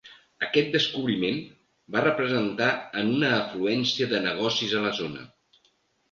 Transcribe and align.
Aquest 0.45 0.69
descobriment 0.75 1.35
va 1.95 2.01
representar 2.05 2.69
en 3.01 3.11
una 3.17 3.29
afluència 3.41 4.07
de 4.15 4.23
negocis 4.25 4.73
a 4.79 4.83
la 4.87 4.95
zona. 5.01 5.27